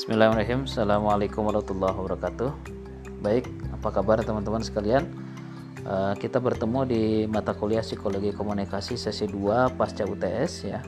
Bismillahirrahmanirrahim. 0.00 0.64
Assalamualaikum 0.64 1.44
warahmatullahi 1.44 1.92
wabarakatuh. 1.92 2.50
Baik, 3.20 3.52
apa 3.68 3.88
kabar 3.92 4.16
teman-teman 4.24 4.64
sekalian? 4.64 5.04
Uh, 5.84 6.16
Kita 6.16 6.40
bertemu 6.40 6.88
di 6.88 7.02
mata 7.28 7.52
kuliah 7.52 7.84
Psikologi 7.84 8.32
Komunikasi 8.32 8.96
sesi 8.96 9.28
2 9.28 9.76
pasca 9.76 10.08
UTS 10.08 10.52
ya. 10.64 10.80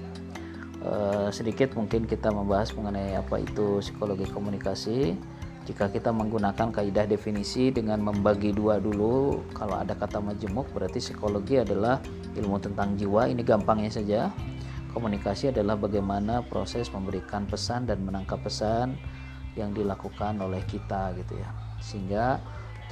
Uh, 0.80 1.28
Sedikit 1.28 1.76
mungkin 1.76 2.08
kita 2.08 2.32
membahas 2.32 2.72
mengenai 2.72 3.12
apa 3.12 3.36
itu 3.44 3.84
psikologi 3.84 4.24
komunikasi. 4.32 5.12
Jika 5.68 5.92
kita 5.92 6.08
menggunakan 6.08 6.72
kaidah 6.72 7.04
definisi 7.04 7.68
dengan 7.68 8.00
membagi 8.00 8.56
dua 8.56 8.80
dulu 8.80 9.44
kalau 9.52 9.76
ada 9.76 9.92
kata 9.92 10.24
majemuk 10.24 10.72
berarti 10.72 11.04
psikologi 11.04 11.60
adalah 11.60 12.00
ilmu 12.32 12.56
tentang 12.64 12.96
jiwa. 12.96 13.28
Ini 13.28 13.44
gampangnya 13.44 13.92
saja 13.92 14.32
komunikasi 14.92 15.50
adalah 15.50 15.74
bagaimana 15.74 16.44
proses 16.46 16.92
memberikan 16.92 17.48
pesan 17.48 17.88
dan 17.88 18.04
menangkap 18.04 18.38
pesan 18.44 18.94
yang 19.56 19.72
dilakukan 19.72 20.38
oleh 20.40 20.60
kita 20.68 21.16
gitu 21.16 21.40
ya. 21.40 21.50
Sehingga 21.82 22.26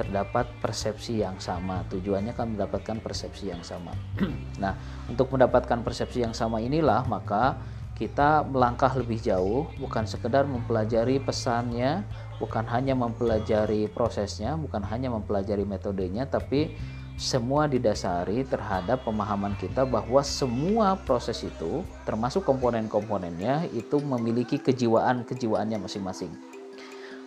terdapat 0.01 0.49
persepsi 0.65 1.21
yang 1.21 1.37
sama. 1.37 1.85
Tujuannya 1.93 2.33
kan 2.33 2.57
mendapatkan 2.57 3.05
persepsi 3.05 3.53
yang 3.53 3.61
sama. 3.61 3.93
Nah 4.61 4.77
untuk 5.09 5.33
mendapatkan 5.33 5.81
persepsi 5.85 6.25
yang 6.25 6.37
sama 6.37 6.61
inilah 6.61 7.05
maka 7.09 7.61
kita 8.01 8.49
melangkah 8.49 8.97
lebih 8.97 9.21
jauh 9.21 9.69
bukan 9.77 10.09
sekedar 10.09 10.49
mempelajari 10.49 11.21
pesannya 11.21 12.01
bukan 12.41 12.65
hanya 12.73 12.97
mempelajari 12.97 13.93
prosesnya 13.93 14.57
bukan 14.57 14.81
hanya 14.89 15.13
mempelajari 15.13 15.69
metodenya 15.69 16.25
tapi 16.25 16.73
semua 17.21 17.69
didasari 17.69 18.49
terhadap 18.49 19.05
pemahaman 19.05 19.53
kita 19.61 19.85
bahwa 19.85 20.25
semua 20.25 20.97
proses 20.97 21.45
itu 21.45 21.85
termasuk 22.09 22.49
komponen-komponennya 22.49 23.69
itu 23.77 24.01
memiliki 24.01 24.57
kejiwaan-kejiwaannya 24.57 25.85
masing-masing 25.85 26.33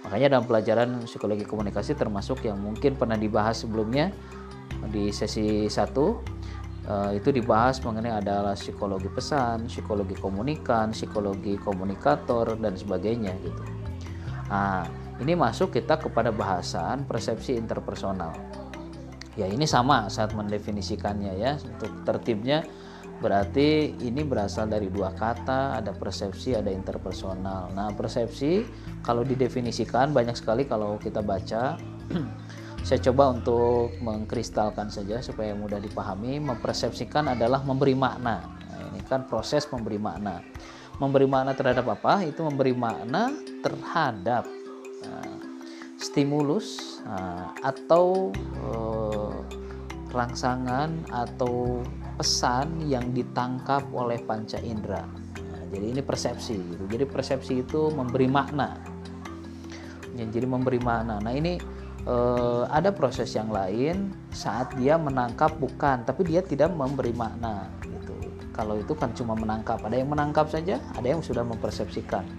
makanya 0.01 0.33
dalam 0.33 0.49
pelajaran 0.49 0.89
psikologi 1.05 1.45
komunikasi 1.45 1.93
termasuk 1.93 2.41
yang 2.41 2.57
mungkin 2.57 2.97
pernah 2.97 3.21
dibahas 3.21 3.61
sebelumnya 3.61 4.09
di 4.89 5.13
sesi 5.13 5.69
1 5.69 6.41
Uh, 6.83 7.15
itu 7.15 7.31
dibahas 7.31 7.79
mengenai 7.79 8.11
adalah 8.11 8.59
psikologi 8.59 9.07
pesan, 9.07 9.71
psikologi 9.71 10.19
komunikan, 10.19 10.91
psikologi 10.91 11.55
komunikator 11.55 12.59
dan 12.59 12.75
sebagainya 12.75 13.31
gitu. 13.39 13.63
Nah, 14.51 14.83
ini 15.23 15.31
masuk 15.31 15.71
kita 15.71 15.95
kepada 15.95 16.35
bahasan 16.35 17.07
persepsi 17.07 17.55
interpersonal. 17.55 18.35
Ya, 19.33 19.49
ini 19.49 19.65
sama 19.65 20.05
saat 20.13 20.37
mendefinisikannya 20.37 21.33
ya. 21.41 21.57
Untuk 21.57 22.05
tertibnya 22.05 22.61
berarti 23.17 23.95
ini 24.03 24.21
berasal 24.21 24.69
dari 24.69 24.91
dua 24.93 25.15
kata, 25.15 25.79
ada 25.81 25.95
persepsi, 25.95 26.53
ada 26.53 26.69
interpersonal. 26.69 27.73
Nah, 27.73 27.89
persepsi 27.97 28.61
kalau 29.01 29.25
didefinisikan 29.25 30.13
banyak 30.13 30.37
sekali 30.37 30.69
kalau 30.69 31.01
kita 31.01 31.25
baca. 31.25 31.77
Saya 32.87 32.99
coba 33.09 33.31
untuk 33.31 33.95
mengkristalkan 34.03 34.91
saja 34.91 35.23
supaya 35.23 35.55
mudah 35.55 35.79
dipahami. 35.79 36.43
Mempersepsikan 36.43 37.31
adalah 37.31 37.63
memberi 37.63 37.95
makna. 37.95 38.43
Nah, 38.43 38.91
ini 38.91 38.99
kan 39.07 39.23
proses 39.23 39.63
memberi 39.71 39.95
makna. 39.95 40.43
Memberi 40.99 41.23
makna 41.23 41.55
terhadap 41.55 41.87
apa? 41.87 42.27
Itu 42.27 42.43
memberi 42.43 42.75
makna 42.75 43.31
terhadap 43.63 44.43
uh, 45.07 45.37
stimulus 45.95 46.99
uh, 47.07 47.55
atau 47.63 48.35
uh, 48.59 48.82
rangsangan 50.13 51.09
atau 51.09 51.81
pesan 52.15 52.85
yang 52.85 53.11
ditangkap 53.11 53.81
oleh 53.91 54.21
panca 54.21 54.61
indera. 54.61 55.01
Nah, 55.41 55.63
jadi 55.73 55.97
ini 55.97 56.01
persepsi 56.05 56.55
gitu. 56.55 56.83
jadi 56.85 57.09
persepsi 57.09 57.65
itu 57.65 57.89
memberi 57.89 58.29
makna. 58.29 58.77
Ya, 60.13 60.29
jadi 60.29 60.45
memberi 60.45 60.77
makna. 60.77 61.17
Nah 61.17 61.33
ini 61.33 61.57
uh, 62.05 62.69
ada 62.69 62.93
proses 62.93 63.33
yang 63.33 63.49
lain 63.49 64.13
saat 64.29 64.69
dia 64.77 64.93
menangkap 64.93 65.57
bukan 65.57 66.05
tapi 66.05 66.29
dia 66.29 66.45
tidak 66.45 66.69
memberi 66.69 67.11
makna 67.17 67.65
gitu. 67.81 68.13
Kalau 68.53 68.77
itu 68.77 68.93
kan 68.93 69.09
cuma 69.17 69.33
menangkap. 69.33 69.81
Ada 69.81 70.05
yang 70.05 70.13
menangkap 70.13 70.53
saja 70.53 70.77
ada 70.93 71.07
yang 71.09 71.25
sudah 71.25 71.41
mempersepsikan. 71.41 72.29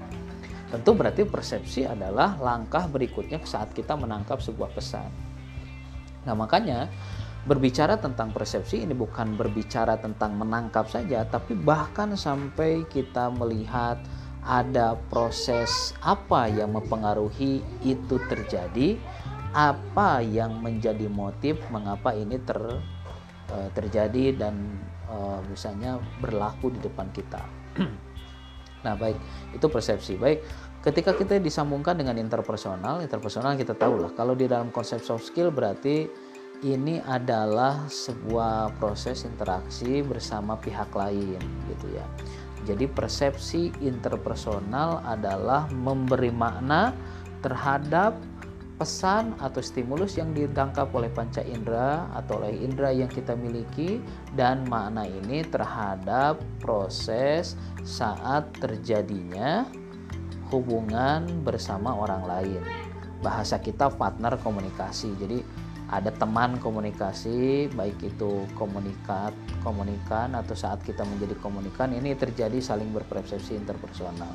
Tentu 0.70 0.90
berarti 0.94 1.26
persepsi 1.26 1.86
adalah 1.86 2.38
langkah 2.38 2.86
berikutnya 2.86 3.42
saat 3.42 3.74
kita 3.74 3.98
menangkap 3.98 4.38
sebuah 4.38 4.70
pesan. 4.74 5.10
Nah 6.24 6.34
makanya 6.34 6.88
berbicara 7.44 8.00
tentang 8.00 8.32
persepsi 8.32 8.88
ini 8.88 8.96
bukan 8.96 9.36
berbicara 9.36 10.00
tentang 10.00 10.40
menangkap 10.40 10.88
saja 10.88 11.28
tapi 11.28 11.52
bahkan 11.52 12.16
sampai 12.16 12.88
kita 12.88 13.28
melihat 13.28 14.00
ada 14.44 14.96
proses 15.08 15.96
apa 16.04 16.48
yang 16.52 16.76
mempengaruhi 16.76 17.64
itu 17.84 18.16
terjadi 18.28 18.96
apa 19.54 20.20
yang 20.20 20.60
menjadi 20.60 21.08
motif 21.08 21.56
mengapa 21.70 22.12
ini 22.12 22.36
ter 22.42 22.58
uh, 23.54 23.68
terjadi 23.72 24.34
dan 24.34 24.54
uh, 25.06 25.38
misalnya 25.46 26.02
berlaku 26.18 26.74
di 26.74 26.82
depan 26.82 27.06
kita. 27.14 27.40
nah, 28.84 28.98
baik, 28.98 29.14
itu 29.54 29.66
persepsi. 29.70 30.18
Baik, 30.18 30.42
ketika 30.82 31.14
kita 31.14 31.38
disambungkan 31.38 31.94
dengan 31.94 32.18
interpersonal, 32.18 32.98
interpersonal 33.06 33.54
kita 33.54 33.78
tahu 33.78 34.02
lah 34.02 34.10
kalau 34.12 34.34
di 34.34 34.50
dalam 34.50 34.74
konsep 34.74 34.98
soft 35.00 35.30
skill 35.30 35.54
berarti 35.54 36.10
ini 36.64 36.96
adalah 37.04 37.84
sebuah 37.92 38.80
proses 38.80 39.28
interaksi 39.28 40.00
bersama 40.00 40.56
pihak 40.56 40.88
lain 40.96 41.38
gitu 41.68 41.86
ya. 41.92 42.06
Jadi 42.64 42.88
persepsi 42.88 43.68
interpersonal 43.84 45.04
adalah 45.04 45.68
memberi 45.68 46.32
makna 46.32 46.96
terhadap 47.44 48.16
pesan 48.74 49.36
atau 49.38 49.60
stimulus 49.62 50.16
yang 50.18 50.34
ditangkap 50.34 50.90
oleh 50.96 51.12
panca 51.12 51.44
indera 51.44 52.10
atau 52.16 52.42
oleh 52.42 52.56
indera 52.58 52.90
yang 52.90 53.06
kita 53.06 53.36
miliki 53.36 54.00
dan 54.34 54.66
makna 54.66 55.06
ini 55.06 55.44
terhadap 55.46 56.42
proses 56.58 57.54
saat 57.84 58.48
terjadinya 58.58 59.68
hubungan 60.48 61.44
bersama 61.44 61.94
orang 61.94 62.24
lain. 62.24 62.62
Bahasa 63.20 63.60
kita 63.60 63.92
partner 63.94 64.40
komunikasi. 64.40 65.12
Jadi 65.20 65.38
ada 65.92 66.08
teman 66.08 66.56
komunikasi 66.56 67.68
baik 67.76 68.00
itu 68.00 68.48
komunikat, 68.56 69.36
komunikan 69.60 70.32
atau 70.32 70.56
saat 70.56 70.80
kita 70.80 71.04
menjadi 71.04 71.36
komunikan 71.44 71.92
ini 71.92 72.16
terjadi 72.16 72.56
saling 72.60 72.88
berpersepsi 72.92 73.52
interpersonal. 73.52 74.32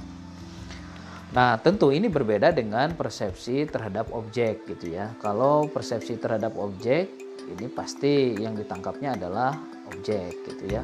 Nah, 1.29 1.61
tentu 1.61 1.93
ini 1.93 2.09
berbeda 2.09 2.49
dengan 2.49 2.97
persepsi 2.97 3.69
terhadap 3.69 4.09
objek 4.13 4.65
gitu 4.65 4.97
ya. 4.97 5.13
Kalau 5.21 5.69
persepsi 5.69 6.17
terhadap 6.17 6.57
objek 6.57 7.09
ini 7.45 7.69
pasti 7.69 8.33
yang 8.37 8.57
ditangkapnya 8.57 9.13
adalah 9.13 9.53
objek 9.93 10.33
gitu 10.45 10.73
ya. 10.73 10.81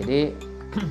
Jadi 0.00 0.32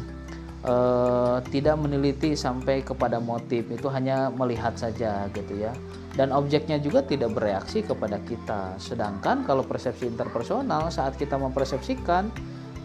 eh, 0.74 1.38
tidak 1.50 1.76
meneliti 1.82 2.38
sampai 2.38 2.86
kepada 2.86 3.18
motif 3.18 3.66
itu 3.70 3.90
hanya 3.90 4.30
melihat 4.30 4.78
saja 4.78 5.26
gitu 5.34 5.58
ya. 5.58 5.74
Dan 6.14 6.30
objeknya 6.30 6.78
juga 6.78 7.02
tidak 7.02 7.34
bereaksi 7.34 7.82
kepada 7.82 8.22
kita. 8.22 8.78
Sedangkan 8.78 9.42
kalau 9.46 9.66
persepsi 9.66 10.06
interpersonal 10.06 10.94
saat 10.94 11.18
kita 11.18 11.42
mempersepsikan 11.42 12.30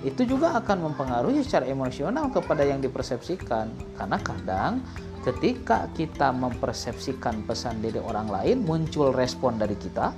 itu 0.06 0.22
juga 0.22 0.54
akan 0.62 0.90
mempengaruhi 0.90 1.42
secara 1.42 1.66
emosional 1.66 2.30
kepada 2.30 2.62
yang 2.62 2.78
dipersepsikan 2.78 3.66
karena 3.98 4.18
kadang 4.22 4.78
ketika 5.26 5.90
kita 5.98 6.30
mempersepsikan 6.30 7.42
pesan 7.42 7.82
dari 7.82 7.98
orang 7.98 8.30
lain 8.30 8.62
muncul 8.62 9.10
respon 9.10 9.58
dari 9.58 9.74
kita 9.74 10.14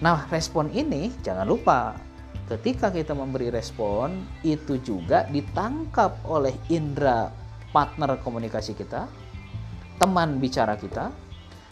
nah 0.00 0.24
respon 0.32 0.72
ini 0.72 1.12
jangan 1.20 1.44
lupa 1.44 1.92
ketika 2.48 2.88
kita 2.88 3.12
memberi 3.12 3.52
respon 3.52 4.24
itu 4.48 4.80
juga 4.80 5.28
ditangkap 5.28 6.16
oleh 6.24 6.56
indera 6.72 7.28
partner 7.76 8.16
komunikasi 8.24 8.72
kita 8.72 9.04
teman 10.00 10.40
bicara 10.40 10.80
kita 10.80 11.12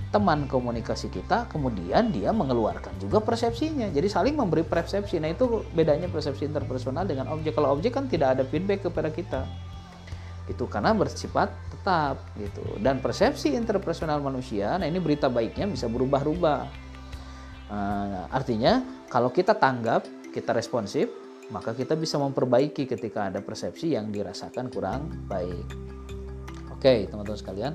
teman 0.08 0.48
komunikasi 0.48 1.12
kita 1.12 1.52
kemudian 1.52 2.08
dia 2.08 2.32
mengeluarkan 2.32 2.96
juga 2.96 3.20
persepsinya. 3.20 3.92
Jadi 3.92 4.08
saling 4.08 4.34
memberi 4.34 4.64
persepsi. 4.64 5.20
Nah 5.20 5.36
itu 5.36 5.68
bedanya 5.76 6.08
persepsi 6.08 6.48
interpersonal 6.48 7.04
dengan 7.04 7.28
objek. 7.28 7.52
Kalau 7.52 7.76
objek 7.76 7.92
kan 7.92 8.08
tidak 8.08 8.40
ada 8.40 8.44
feedback 8.48 8.88
kepada 8.88 9.12
kita. 9.12 9.44
Itu 10.48 10.64
karena 10.64 10.96
bersifat 10.96 11.52
tetap 11.68 12.24
gitu. 12.40 12.80
Dan 12.80 13.04
persepsi 13.04 13.52
interpersonal 13.52 14.24
manusia 14.24 14.80
nah 14.80 14.88
ini 14.88 14.96
berita 14.96 15.28
baiknya 15.28 15.68
bisa 15.68 15.84
berubah-ubah. 15.92 16.62
Nah, 17.68 18.32
artinya 18.32 18.80
kalau 19.12 19.28
kita 19.28 19.52
tanggap 19.52 20.08
kita 20.32 20.56
responsif 20.56 21.12
maka 21.52 21.72
kita 21.76 21.96
bisa 21.96 22.16
memperbaiki 22.16 22.88
ketika 22.88 23.28
ada 23.28 23.40
persepsi 23.44 23.92
yang 23.92 24.08
dirasakan 24.08 24.72
kurang 24.72 25.28
baik. 25.28 25.68
Oke 26.72 27.04
teman-teman 27.12 27.36
sekalian 27.36 27.72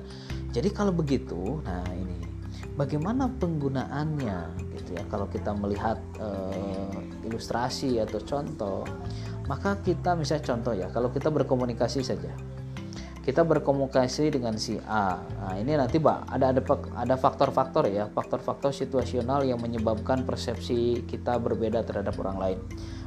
jadi 0.54 0.70
kalau 0.70 0.94
begitu 0.94 1.58
nah 1.66 1.82
ini 1.90 2.14
bagaimana 2.78 3.26
penggunaannya 3.42 4.38
gitu 4.78 4.90
ya 4.94 5.02
kalau 5.10 5.26
kita 5.26 5.50
melihat 5.50 5.98
uh, 6.22 6.94
ilustrasi 7.26 7.98
atau 7.98 8.22
contoh 8.22 8.86
maka 9.50 9.76
kita 9.82 10.14
misalnya 10.14 10.44
contoh 10.46 10.72
ya 10.72 10.86
kalau 10.94 11.10
kita 11.10 11.28
berkomunikasi 11.28 12.06
saja 12.06 12.30
kita 13.24 13.40
berkomunikasi 13.40 14.36
dengan 14.36 14.60
si 14.60 14.76
A. 14.84 15.16
Nah, 15.16 15.56
ini 15.56 15.72
nanti 15.72 15.96
Pak 15.96 16.28
ada 16.28 16.52
ada 16.52 16.60
ada 16.92 17.16
faktor-faktor 17.16 17.88
ya, 17.88 18.04
faktor-faktor 18.12 18.76
situasional 18.76 19.48
yang 19.48 19.64
menyebabkan 19.64 20.28
persepsi 20.28 21.08
kita 21.08 21.40
berbeda 21.40 21.80
terhadap 21.88 22.20
orang 22.20 22.36
lain. 22.36 22.58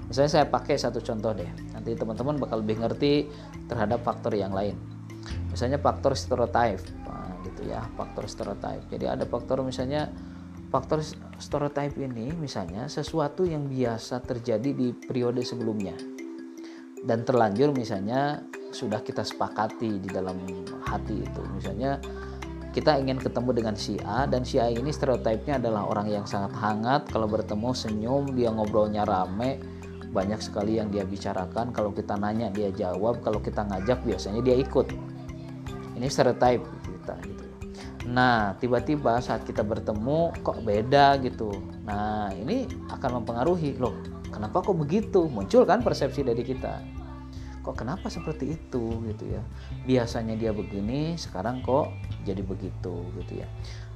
Misalnya 0.09 0.41
saya 0.41 0.45
pakai 0.49 0.73
satu 0.81 1.05
contoh 1.05 1.37
deh. 1.37 1.45
Nanti 1.69 1.93
teman-teman 1.93 2.41
bakal 2.41 2.65
lebih 2.65 2.81
ngerti 2.81 3.29
terhadap 3.69 4.01
faktor 4.01 4.33
yang 4.33 4.57
lain. 4.57 4.73
Misalnya 5.53 5.77
faktor 5.77 6.17
stereotype. 6.17 6.81
Gitu 7.47 7.71
ya, 7.71 7.87
faktor 7.95 8.27
stereotype. 8.27 8.83
Jadi 8.91 9.05
ada 9.07 9.23
faktor 9.23 9.63
misalnya 9.63 10.11
faktor 10.67 10.99
stereotype 11.39 11.95
ini 11.95 12.35
misalnya 12.35 12.91
sesuatu 12.91 13.47
yang 13.47 13.71
biasa 13.71 14.19
terjadi 14.19 14.75
di 14.75 14.91
periode 14.91 15.39
sebelumnya 15.39 15.95
dan 17.07 17.23
terlanjur 17.23 17.71
misalnya 17.71 18.43
sudah 18.75 18.99
kita 18.99 19.23
sepakati 19.23 20.01
di 20.03 20.09
dalam 20.11 20.43
hati 20.83 21.23
itu. 21.23 21.41
Misalnya 21.55 22.01
kita 22.75 22.99
ingin 22.99 23.17
ketemu 23.17 23.49
dengan 23.55 23.75
si 23.79 23.97
A 24.05 24.27
dan 24.27 24.43
si 24.43 24.59
A 24.59 24.69
ini 24.69 24.91
stereotipnya 24.91 25.57
adalah 25.57 25.87
orang 25.87 26.11
yang 26.11 26.25
sangat 26.27 26.53
hangat. 26.57 27.07
Kalau 27.09 27.25
bertemu 27.25 27.71
senyum 27.73 28.35
dia 28.35 28.51
ngobrolnya 28.51 29.07
rame 29.07 29.57
banyak 30.11 30.39
sekali 30.43 30.77
yang 30.77 30.91
dia 30.91 31.07
bicarakan. 31.07 31.71
Kalau 31.71 31.95
kita 31.95 32.19
nanya 32.19 32.51
dia 32.51 32.69
jawab. 32.69 33.23
Kalau 33.23 33.39
kita 33.41 33.65
ngajak 33.65 34.03
biasanya 34.03 34.43
dia 34.43 34.59
ikut. 34.59 34.93
Ini 35.97 36.05
stereotip 36.05 36.61
kita 37.07 37.15
gitu. 37.23 37.45
Nah 38.11 38.59
tiba-tiba 38.59 39.23
saat 39.23 39.47
kita 39.47 39.63
bertemu 39.63 40.35
kok 40.43 40.59
beda 40.67 41.15
gitu. 41.23 41.55
Nah 41.87 42.27
ini 42.35 42.67
akan 42.91 43.23
mempengaruhi 43.23 43.79
loh 43.79 43.95
kenapa 44.27 44.59
kok 44.59 44.75
begitu? 44.75 45.31
Muncul 45.31 45.63
kan 45.63 45.79
persepsi 45.79 46.27
dari 46.27 46.43
kita. 46.43 46.83
Kok 47.63 47.75
kenapa 47.75 48.11
seperti 48.11 48.59
itu 48.59 48.99
gitu 49.07 49.23
ya? 49.27 49.43
Biasanya 49.87 50.35
dia 50.35 50.51
begini 50.51 51.15
sekarang 51.15 51.63
kok 51.63 51.91
jadi 52.27 52.43
begitu 52.43 53.07
gitu 53.23 53.33
ya. 53.39 53.47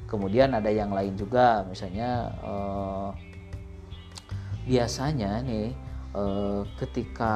Kemudian 0.07 0.51
ada 0.55 0.67
yang 0.67 0.91
lain 0.91 1.15
juga 1.15 1.63
misalnya 1.67 2.31
eh, 2.43 3.09
biasanya 4.67 5.43
nih 5.43 5.71
eh, 6.15 6.61
ketika 6.79 7.35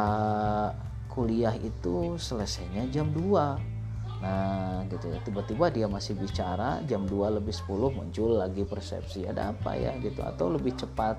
kuliah 1.08 1.56
itu 1.56 2.20
selesainya 2.20 2.92
jam 2.92 3.08
2 3.16 3.75
Nah 4.22 4.84
gitu 4.88 5.12
ya. 5.12 5.20
Tiba-tiba 5.24 5.72
dia 5.72 5.88
masih 5.90 6.16
bicara 6.16 6.84
jam 6.86 7.04
2 7.08 7.40
lebih 7.42 7.52
10 7.52 7.92
muncul 7.92 8.30
lagi 8.40 8.64
persepsi 8.64 9.28
ada 9.28 9.52
apa 9.52 9.76
ya? 9.76 9.96
Gitu. 10.00 10.22
Atau 10.22 10.52
lebih 10.52 10.76
cepat 10.76 11.18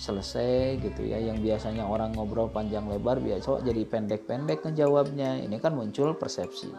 selesai 0.00 0.80
gitu 0.80 1.04
ya. 1.04 1.20
Yang 1.20 1.44
biasanya 1.44 1.84
orang 1.84 2.16
ngobrol 2.16 2.48
panjang 2.48 2.88
lebar 2.88 3.20
biasa 3.20 3.64
jadi 3.64 3.82
pendek-pendek 3.84 4.64
ngejawabnya. 4.64 5.44
Ini 5.44 5.56
kan 5.60 5.76
muncul 5.76 6.16
persepsi. 6.16 6.72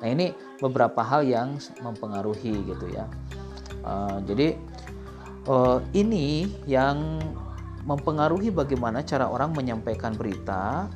Nah 0.00 0.08
ini 0.08 0.32
beberapa 0.60 1.04
hal 1.04 1.28
yang 1.28 1.60
mempengaruhi 1.84 2.64
gitu 2.64 2.86
ya. 2.88 3.04
Uh, 3.80 4.20
jadi 4.24 4.56
uh, 5.48 5.80
ini 5.96 6.48
yang 6.68 7.20
mempengaruhi 7.84 8.52
bagaimana 8.52 9.00
cara 9.04 9.28
orang 9.28 9.56
menyampaikan 9.56 10.12
berita 10.12 10.88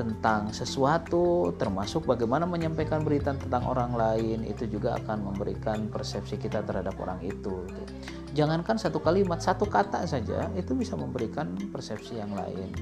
tentang 0.00 0.48
sesuatu 0.56 1.52
termasuk 1.60 2.08
bagaimana 2.08 2.48
menyampaikan 2.48 3.04
berita 3.04 3.36
tentang 3.36 3.68
orang 3.68 3.92
lain 3.92 4.48
itu 4.48 4.64
juga 4.64 4.96
akan 4.96 5.28
memberikan 5.28 5.92
persepsi 5.92 6.40
kita 6.40 6.64
terhadap 6.64 6.96
orang 6.96 7.20
itu 7.20 7.60
gitu. 7.68 7.92
Jangankan 8.32 8.80
satu 8.80 9.04
kalimat 9.04 9.44
satu 9.44 9.68
kata 9.68 10.08
saja 10.08 10.48
itu 10.56 10.72
bisa 10.72 10.96
memberikan 10.96 11.52
persepsi 11.68 12.16
yang 12.16 12.32
lain 12.32 12.72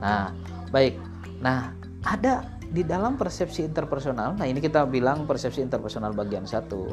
nah 0.00 0.32
baik. 0.72 0.96
Nah 1.44 1.76
ada 2.08 2.48
di 2.72 2.80
dalam 2.80 3.20
persepsi 3.20 3.68
interpersonal 3.68 4.40
nah 4.40 4.48
ini 4.48 4.64
kita 4.64 4.88
bilang 4.88 5.28
persepsi 5.28 5.60
interpersonal 5.60 6.16
bagian 6.16 6.48
satu 6.48 6.88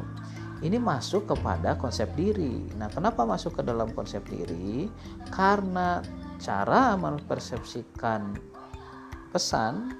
ini 0.64 0.80
masuk 0.80 1.28
kepada 1.28 1.76
konsep 1.76 2.08
diri. 2.16 2.64
Nah 2.80 2.88
kenapa 2.88 3.28
masuk 3.28 3.60
ke 3.60 3.62
dalam 3.68 3.92
konsep 3.92 4.24
diri? 4.32 4.88
Karena 5.28 6.00
cara 6.40 6.96
mempersepsikan 6.96 8.53
pesan 9.34 9.98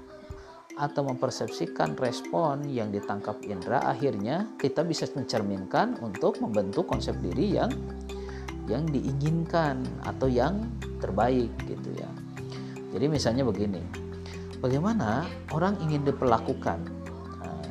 atau 0.74 1.06
mempersepsikan 1.06 1.94
respon 1.98 2.66
yang 2.66 2.90
ditangkap 2.90 3.38
indera 3.46 3.78
akhirnya 3.82 4.50
kita 4.58 4.82
bisa 4.82 5.06
mencerminkan 5.14 5.98
untuk 6.02 6.42
membentuk 6.42 6.90
konsep 6.90 7.14
diri 7.22 7.58
yang 7.58 7.70
yang 8.66 8.88
diinginkan 8.88 9.84
atau 10.08 10.26
yang 10.26 10.66
terbaik 10.98 11.52
gitu 11.68 11.94
ya. 11.94 12.08
Jadi 12.96 13.06
misalnya 13.10 13.44
begini, 13.44 13.82
bagaimana 14.62 15.28
orang 15.52 15.76
ingin 15.84 16.06
diperlakukan? 16.06 16.78
Nah, 17.42 17.66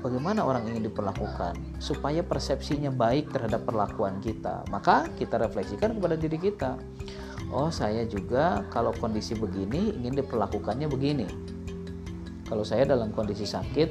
bagaimana 0.00 0.40
orang 0.46 0.64
ingin 0.70 0.88
diperlakukan 0.88 1.58
supaya 1.82 2.24
persepsinya 2.24 2.88
baik 2.88 3.28
terhadap 3.34 3.68
perlakuan 3.68 4.22
kita? 4.24 4.64
Maka 4.72 5.10
kita 5.20 5.36
refleksikan 5.36 5.98
kepada 6.00 6.16
diri 6.16 6.38
kita. 6.40 6.80
Oh, 7.50 7.68
saya 7.68 8.06
juga 8.06 8.62
kalau 8.70 8.94
kondisi 8.94 9.34
begini 9.34 9.90
ingin 9.98 10.22
diperlakukannya 10.22 10.86
begini 10.86 11.26
kalau 12.50 12.66
saya 12.66 12.82
dalam 12.82 13.14
kondisi 13.14 13.46
sakit 13.46 13.88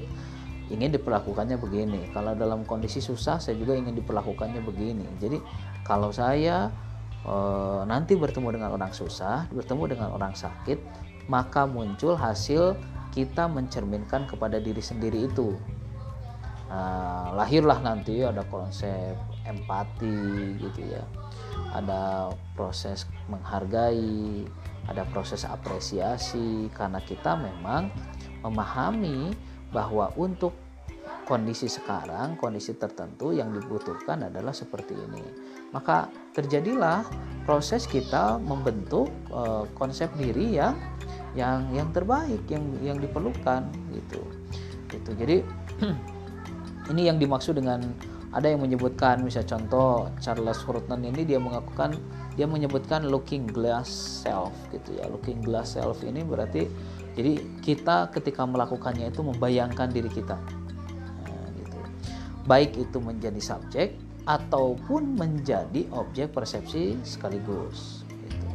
ingin 0.70 0.92
diperlakukannya 0.92 1.56
begini. 1.56 2.12
Kalau 2.12 2.36
dalam 2.36 2.68
kondisi 2.68 3.00
susah 3.00 3.40
saya 3.40 3.56
juga 3.56 3.74
ingin 3.74 3.96
diperlakukannya 3.96 4.60
begini. 4.68 5.08
Jadi 5.16 5.40
kalau 5.88 6.12
saya 6.12 6.68
e, 7.24 7.36
nanti 7.88 8.20
bertemu 8.20 8.60
dengan 8.60 8.76
orang 8.76 8.92
susah, 8.92 9.48
bertemu 9.56 9.96
dengan 9.96 10.10
orang 10.12 10.36
sakit, 10.36 10.76
maka 11.32 11.64
muncul 11.64 12.20
hasil 12.20 12.76
kita 13.16 13.48
mencerminkan 13.48 14.28
kepada 14.28 14.60
diri 14.60 14.84
sendiri 14.84 15.32
itu. 15.32 15.56
Nah, 16.70 17.34
lahirlah 17.34 17.82
nanti 17.82 18.22
ada 18.22 18.46
konsep 18.46 19.18
empati 19.48 20.60
gitu 20.62 20.84
ya. 20.86 21.02
Ada 21.70 22.34
proses 22.58 23.06
menghargai, 23.30 24.46
ada 24.90 25.06
proses 25.14 25.46
apresiasi 25.46 26.68
karena 26.74 26.98
kita 27.04 27.38
memang 27.38 27.94
memahami 28.42 29.34
bahwa 29.70 30.10
untuk 30.18 30.56
kondisi 31.30 31.70
sekarang, 31.70 32.42
kondisi 32.42 32.74
tertentu 32.74 33.30
yang 33.30 33.54
dibutuhkan 33.54 34.26
adalah 34.26 34.50
seperti 34.50 34.98
ini. 34.98 35.22
Maka 35.70 36.10
terjadilah 36.34 37.06
proses 37.46 37.86
kita 37.86 38.42
membentuk 38.42 39.14
uh, 39.30 39.70
konsep 39.78 40.10
diri 40.18 40.58
yang 40.58 40.74
yang 41.38 41.70
yang 41.70 41.94
terbaik, 41.94 42.42
yang 42.50 42.66
yang 42.82 42.98
diperlukan 42.98 43.70
gitu. 43.94 44.22
Gitu. 44.90 45.12
Jadi 45.14 45.38
ini 46.92 47.02
yang 47.06 47.22
dimaksud 47.22 47.62
dengan 47.62 47.86
ada 48.30 48.46
yang 48.46 48.62
menyebutkan 48.62 49.26
misalnya 49.26 49.58
contoh 49.58 50.06
Charles 50.22 50.62
Furtman 50.62 51.02
ini 51.02 51.26
dia 51.26 51.42
mengakukan 51.42 51.98
dia 52.38 52.46
menyebutkan 52.46 53.10
looking 53.10 53.50
glass 53.50 53.90
self 54.22 54.54
gitu 54.70 55.02
ya. 55.02 55.10
Looking 55.10 55.42
glass 55.42 55.74
self 55.76 56.06
ini 56.06 56.22
berarti 56.22 56.70
jadi 57.18 57.42
kita 57.66 58.14
ketika 58.14 58.46
melakukannya 58.46 59.10
itu 59.10 59.26
membayangkan 59.26 59.90
diri 59.90 60.08
kita. 60.14 60.38
Nah, 61.26 61.46
gitu. 61.58 61.80
Baik 62.46 62.78
itu 62.78 62.98
menjadi 63.02 63.42
subjek 63.42 63.98
ataupun 64.30 65.18
menjadi 65.18 65.90
objek 65.90 66.30
persepsi 66.30 67.02
sekaligus. 67.02 68.06
Gitu. 68.06 68.48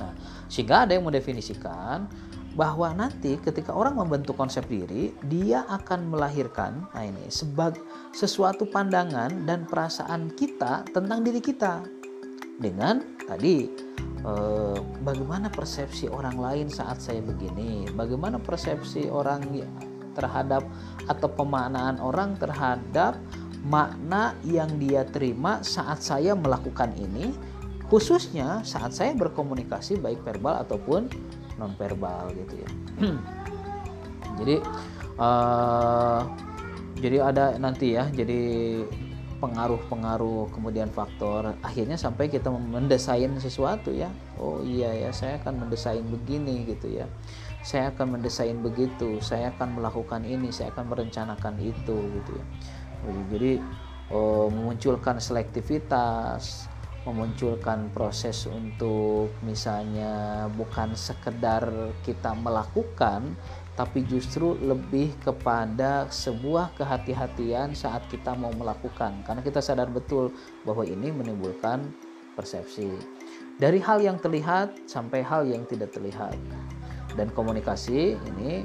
Nah, 0.00 0.16
sehingga 0.48 0.88
ada 0.88 0.96
yang 0.96 1.04
mendefinisikan 1.04 2.08
bahwa 2.58 2.90
nanti 2.90 3.38
ketika 3.38 3.70
orang 3.70 3.94
membentuk 3.94 4.34
konsep 4.34 4.66
diri, 4.66 5.14
dia 5.30 5.62
akan 5.70 6.10
melahirkan, 6.10 6.82
nah 6.90 7.06
ini, 7.06 7.30
sebagai 7.30 7.78
sesuatu 8.10 8.66
pandangan 8.66 9.46
dan 9.46 9.66
perasaan 9.70 10.34
kita 10.34 10.82
tentang 10.90 11.22
diri 11.22 11.38
kita. 11.38 11.78
Dengan 12.60 13.00
tadi 13.24 13.70
eh, 14.26 14.78
bagaimana 15.06 15.48
persepsi 15.48 16.10
orang 16.10 16.36
lain 16.36 16.66
saat 16.66 16.98
saya 16.98 17.22
begini, 17.22 17.86
bagaimana 17.94 18.42
persepsi 18.42 19.06
orang 19.06 19.46
terhadap 20.18 20.66
atau 21.06 21.28
pemaknaan 21.30 22.02
orang 22.02 22.34
terhadap 22.36 23.14
makna 23.62 24.34
yang 24.42 24.68
dia 24.82 25.06
terima 25.06 25.62
saat 25.62 26.02
saya 26.02 26.34
melakukan 26.34 26.90
ini, 26.98 27.30
khususnya 27.86 28.60
saat 28.66 28.90
saya 28.90 29.14
berkomunikasi 29.14 30.02
baik 30.02 30.20
verbal 30.26 30.60
ataupun 30.66 31.06
non 31.60 31.76
verbal 31.76 32.32
gitu 32.32 32.56
ya. 32.56 32.70
jadi 34.40 34.56
uh, 35.20 36.24
jadi 37.00 37.16
ada 37.24 37.44
nanti 37.56 37.96
ya, 37.96 38.08
jadi 38.12 38.40
pengaruh-pengaruh 39.40 40.52
kemudian 40.52 40.92
faktor 40.92 41.56
akhirnya 41.64 41.96
sampai 41.96 42.28
kita 42.28 42.52
mendesain 42.52 43.32
sesuatu 43.40 43.88
ya. 43.92 44.12
Oh 44.36 44.60
iya 44.60 44.92
ya 44.92 45.10
saya 45.12 45.40
akan 45.40 45.64
mendesain 45.66 46.04
begini 46.04 46.68
gitu 46.68 46.92
ya. 46.92 47.08
Saya 47.64 47.92
akan 47.92 48.20
mendesain 48.20 48.56
begitu 48.60 49.20
saya 49.20 49.52
akan 49.56 49.80
melakukan 49.80 50.24
ini 50.24 50.52
saya 50.52 50.72
akan 50.76 50.92
merencanakan 50.92 51.56
itu 51.60 51.96
gitu 52.20 52.30
ya. 52.36 52.44
Jadi 53.32 53.52
oh, 54.12 54.52
memunculkan 54.52 55.16
selektivitas 55.16 56.68
memunculkan 57.08 57.88
proses 57.96 58.44
untuk 58.44 59.32
misalnya 59.40 60.44
bukan 60.52 60.92
sekedar 60.92 61.64
kita 62.04 62.36
melakukan 62.36 63.32
tapi 63.80 64.04
justru 64.04 64.60
lebih 64.60 65.16
kepada 65.24 66.04
sebuah 66.12 66.76
kehati-hatian 66.76 67.72
saat 67.72 68.04
kita 68.12 68.36
mau 68.36 68.52
melakukan. 68.52 69.24
Karena 69.24 69.40
kita 69.40 69.64
sadar 69.64 69.88
betul 69.88 70.36
bahwa 70.68 70.84
ini 70.84 71.08
menimbulkan 71.08 71.88
persepsi. 72.36 72.92
Dari 73.56 73.80
hal 73.80 74.04
yang 74.04 74.20
terlihat 74.20 74.84
sampai 74.84 75.24
hal 75.24 75.48
yang 75.48 75.64
tidak 75.64 75.96
terlihat. 75.96 76.36
Dan 77.16 77.32
komunikasi 77.32 78.20
ini 78.20 78.60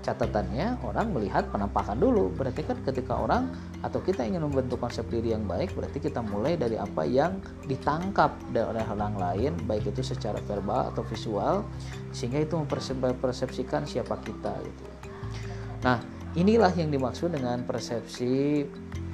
catatannya 0.00 0.80
orang 0.84 1.12
melihat 1.12 1.48
penampakan 1.52 2.00
dulu. 2.00 2.32
Berarti 2.34 2.64
kan 2.64 2.80
ketika 2.84 3.20
orang 3.20 3.52
atau 3.80 4.00
kita 4.00 4.24
ingin 4.24 4.44
membentuk 4.44 4.80
konsep 4.80 5.08
diri 5.08 5.32
yang 5.32 5.48
baik 5.48 5.72
berarti 5.72 6.00
kita 6.00 6.20
mulai 6.20 6.56
dari 6.56 6.76
apa 6.76 7.04
yang 7.04 7.40
ditangkap 7.64 8.36
oleh 8.52 8.84
orang 8.84 9.16
lain 9.16 9.52
baik 9.64 9.88
itu 9.88 10.04
secara 10.04 10.36
verbal 10.44 10.92
atau 10.92 11.00
visual 11.08 11.64
sehingga 12.12 12.44
itu 12.44 12.60
mempersepsikan 12.60 13.88
siapa 13.88 14.20
kita 14.20 14.52
gitu. 14.60 14.84
Nah 15.80 16.04
inilah 16.36 16.70
yang 16.76 16.92
dimaksud 16.92 17.32
dengan 17.32 17.64
persepsi 17.64 18.64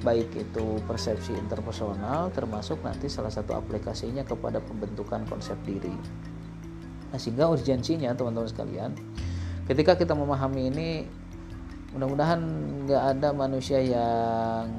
baik 0.03 0.29
itu 0.35 0.77
persepsi 0.85 1.33
interpersonal 1.33 2.29
termasuk 2.35 2.83
nanti 2.85 3.09
salah 3.09 3.33
satu 3.33 3.57
aplikasinya 3.57 4.21
kepada 4.27 4.59
pembentukan 4.59 5.23
konsep 5.25 5.55
diri. 5.63 5.95
Nah 7.07 7.17
sehingga 7.17 7.47
urgensinya 7.47 8.11
teman-teman 8.11 8.51
sekalian 8.51 8.91
ketika 9.67 9.99
kita 9.99 10.15
memahami 10.15 10.71
ini 10.71 10.89
mudah-mudahan 11.93 12.41
nggak 12.87 13.03
ada 13.17 13.29
manusia 13.35 13.79
yang 13.83 14.71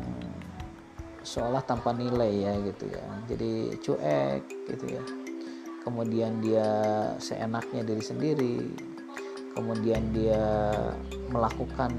seolah 1.22 1.60
tanpa 1.64 1.92
nilai 1.92 2.48
ya 2.48 2.52
gitu 2.64 2.84
ya. 2.88 3.04
Jadi 3.28 3.52
cuek 3.84 4.42
gitu 4.72 4.86
ya. 4.88 5.04
Kemudian 5.84 6.40
dia 6.40 6.68
seenaknya 7.20 7.84
diri 7.84 8.02
sendiri. 8.02 8.56
Kemudian 9.52 10.14
dia 10.14 10.72
melakukan 11.28 11.92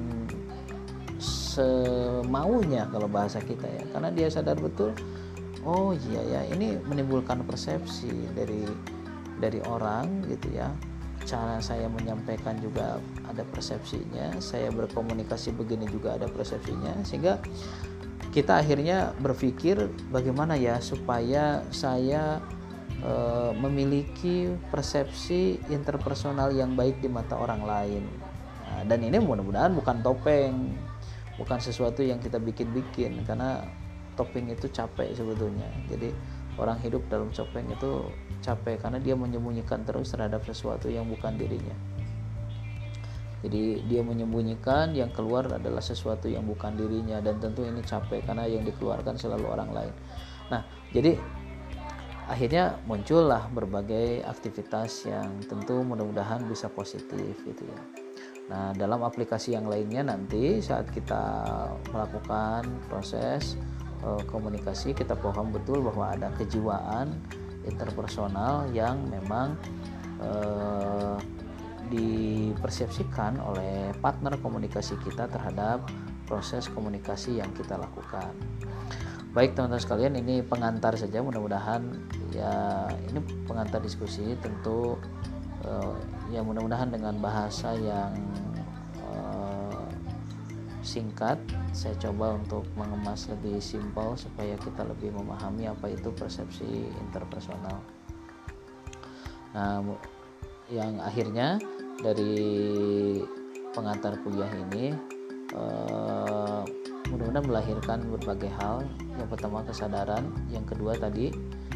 semaunya 1.20 2.90
kalau 2.90 3.06
bahasa 3.06 3.38
kita 3.38 3.70
ya. 3.70 3.84
Karena 3.94 4.10
dia 4.10 4.28
sadar 4.34 4.58
betul 4.58 4.98
oh 5.68 5.92
iya 5.92 6.22
ya 6.24 6.42
ini 6.56 6.80
menimbulkan 6.88 7.44
persepsi 7.44 8.12
dari 8.36 8.64
dari 9.40 9.60
orang 9.68 10.24
gitu 10.28 10.56
ya 10.56 10.72
cara 11.28 11.60
saya 11.60 11.88
menyampaikan 11.92 12.56
juga 12.60 12.98
ada 13.28 13.44
persepsinya 13.48 14.40
saya 14.40 14.72
berkomunikasi 14.72 15.52
begini 15.56 15.86
juga 15.92 16.16
ada 16.16 16.28
persepsinya 16.32 17.04
sehingga 17.04 17.40
kita 18.30 18.62
akhirnya 18.62 19.18
berpikir 19.18 19.90
bagaimana 20.14 20.54
ya 20.54 20.78
supaya 20.78 21.66
saya 21.74 22.38
e, 23.02 23.14
memiliki 23.58 24.54
persepsi 24.70 25.58
interpersonal 25.74 26.54
yang 26.54 26.78
baik 26.78 27.02
di 27.02 27.10
mata 27.10 27.34
orang 27.34 27.66
lain. 27.66 28.04
Nah, 28.70 28.86
dan 28.86 29.02
ini 29.02 29.18
mudah-mudahan 29.18 29.74
bukan 29.74 30.06
topeng 30.06 30.78
bukan 31.42 31.58
sesuatu 31.58 32.06
yang 32.06 32.22
kita 32.22 32.38
bikin-bikin 32.38 33.26
karena 33.26 33.66
topeng 34.14 34.52
itu 34.52 34.70
capek 34.70 35.10
sebetulnya. 35.18 35.66
Jadi 35.90 36.14
orang 36.60 36.78
hidup 36.84 37.02
dalam 37.08 37.32
topeng 37.32 37.66
itu 37.72 38.06
capek 38.44 38.84
karena 38.84 39.00
dia 39.00 39.16
menyembunyikan 39.16 39.88
terus 39.88 40.12
terhadap 40.12 40.44
sesuatu 40.44 40.92
yang 40.92 41.08
bukan 41.08 41.40
dirinya. 41.40 41.76
Jadi 43.40 43.88
dia 43.88 44.04
menyembunyikan 44.04 44.92
yang 44.92 45.16
keluar 45.16 45.48
adalah 45.48 45.80
sesuatu 45.80 46.28
yang 46.28 46.44
bukan 46.44 46.76
dirinya 46.76 47.24
dan 47.24 47.40
tentu 47.40 47.64
ini 47.64 47.80
capek 47.80 48.28
karena 48.28 48.44
yang 48.44 48.68
dikeluarkan 48.68 49.16
selalu 49.16 49.48
orang 49.48 49.72
lain. 49.72 49.94
Nah 50.52 50.68
jadi 50.92 51.16
akhirnya 52.28 52.78
muncullah 52.84 53.48
berbagai 53.50 54.28
aktivitas 54.28 55.08
yang 55.08 55.40
tentu 55.48 55.82
mudah-mudahan 55.82 56.44
bisa 56.46 56.68
positif 56.68 57.40
gitu 57.48 57.64
ya. 57.64 57.82
Nah, 58.50 58.74
dalam 58.74 59.06
aplikasi 59.06 59.54
yang 59.54 59.70
lainnya 59.70 60.02
nanti 60.02 60.58
saat 60.58 60.90
kita 60.90 61.46
melakukan 61.94 62.66
proses 62.90 63.54
uh, 64.04 64.22
komunikasi 64.28 64.96
kita 64.96 65.16
paham 65.16 65.52
betul 65.52 65.84
bahwa 65.84 66.12
ada 66.14 66.32
kejiwaan 66.38 67.16
interpersonal 67.68 68.72
yang 68.72 69.00
memang 69.12 69.56
uh, 70.24 71.18
dipersepsikan 71.90 73.42
oleh 73.42 73.92
partner 73.98 74.38
komunikasi 74.38 74.96
kita 75.02 75.26
terhadap 75.26 75.90
proses 76.30 76.70
komunikasi 76.70 77.42
yang 77.42 77.50
kita 77.58 77.74
lakukan. 77.74 78.30
Baik 79.34 79.54
teman-teman 79.54 79.82
sekalian, 79.82 80.14
ini 80.18 80.42
pengantar 80.42 80.98
saja. 80.98 81.22
Mudah-mudahan 81.22 81.82
ya 82.34 82.86
ini 83.10 83.22
pengantar 83.46 83.82
diskusi. 83.82 84.38
Tentu 84.38 84.98
uh, 85.66 85.94
ya 86.30 86.42
mudah-mudahan 86.46 86.94
dengan 86.94 87.18
bahasa 87.18 87.74
yang 87.78 88.14
singkat 90.90 91.38
saya 91.70 91.94
coba 92.02 92.34
untuk 92.42 92.66
mengemas 92.74 93.30
lebih 93.30 93.62
simpel 93.62 94.18
supaya 94.18 94.58
kita 94.58 94.82
lebih 94.82 95.14
memahami 95.14 95.70
apa 95.70 95.94
itu 95.94 96.10
persepsi 96.10 96.90
interpersonal. 96.90 97.78
Nah 99.54 99.86
yang 100.74 100.98
akhirnya 100.98 101.62
dari 102.02 102.42
pengantar 103.70 104.18
kuliah 104.26 104.50
ini 104.50 104.98
eh, 105.54 106.62
mudah-mudahan 107.10 107.46
melahirkan 107.46 108.00
berbagai 108.10 108.50
hal. 108.58 108.86
Yang 109.18 109.30
pertama 109.38 109.66
kesadaran. 109.66 110.30
Yang 110.50 110.76
kedua 110.76 110.94
tadi 110.98 111.34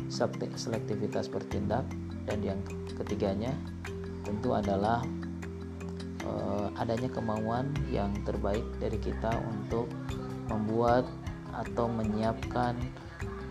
selektivitas 0.09 1.29
bertindak. 1.29 1.85
Dan 2.23 2.39
yang 2.39 2.59
ketiganya 2.95 3.51
tentu 4.23 4.55
adalah 4.55 5.03
uh, 6.23 6.52
adanya 6.77 7.09
kemauan 7.09 7.69
yang 7.93 8.13
terbaik 8.25 8.65
dari 8.81 8.97
kita 8.97 9.31
untuk 9.49 9.89
membuat 10.49 11.05
atau 11.53 11.85
menyiapkan 11.85 12.73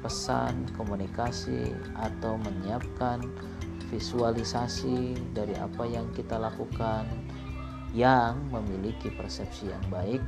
pesan 0.03 0.67
komunikasi 0.75 1.71
atau 1.95 2.35
menyiapkan 2.43 3.23
visualisasi 3.87 5.15
dari 5.31 5.55
apa 5.55 5.87
yang 5.87 6.11
kita 6.11 6.41
lakukan 6.41 7.07
yang 7.95 8.41
memiliki 8.51 9.13
persepsi 9.13 9.71
yang 9.71 9.85
baik 9.93 10.19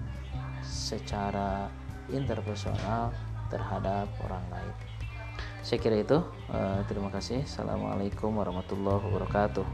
secara 0.63 1.67
interpersonal 2.13 3.11
terhadap 3.49 4.07
orang 4.25 4.45
lain. 4.53 4.75
Saya 5.65 5.81
kira 5.81 5.97
itu. 5.97 6.21
Uh, 6.53 6.85
terima 6.85 7.09
kasih. 7.09 7.41
Assalamualaikum 7.49 8.37
warahmatullahi 8.37 9.01
wabarakatuh. 9.01 9.65